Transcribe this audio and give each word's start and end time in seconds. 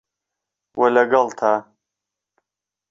وه 0.77 0.87
لەگەڵ 0.95 1.27
تا 1.39 1.51